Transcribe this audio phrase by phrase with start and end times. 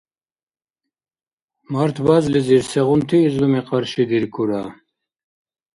[1.73, 4.61] Март базлизир сегъунти излуми къаршидиркура?